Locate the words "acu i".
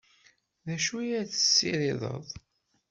0.75-1.09